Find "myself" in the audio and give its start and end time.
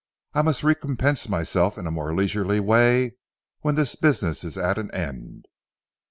1.29-1.77